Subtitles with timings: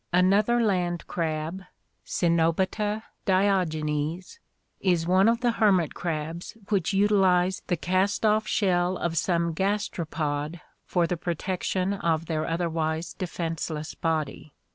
[0.11, 1.61] Another land crab,
[2.03, 4.39] Cenobita diogenes,
[4.79, 10.59] is one of the hermit crabs which utilize the cast off shell of some gastropod
[10.87, 14.55] for the protection of their otherwise defenseless body.